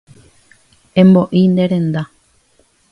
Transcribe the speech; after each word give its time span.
Emboí 1.01 1.43
ne 1.49 1.65
renda. 1.73 2.03